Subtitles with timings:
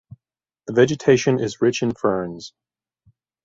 [0.65, 2.53] The vegetation is rich in ferns.